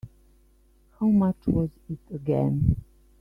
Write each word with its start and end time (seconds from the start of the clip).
How 0.99 1.05
much 1.09 1.45
was 1.45 1.69
it 1.87 1.99
again? 2.11 2.75